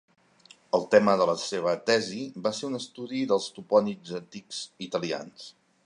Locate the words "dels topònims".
3.33-4.17